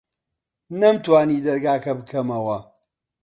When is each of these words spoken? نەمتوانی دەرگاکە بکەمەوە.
نەمتوانی 0.79 1.43
دەرگاکە 1.45 1.93
بکەمەوە. 1.99 2.57